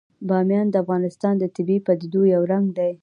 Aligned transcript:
بامیان 0.27 0.67
د 0.71 0.75
افغانستان 0.83 1.33
د 1.39 1.43
طبیعي 1.55 1.81
پدیدو 1.87 2.21
یو 2.33 2.41
رنګ 2.51 2.65
دی. 2.77 2.91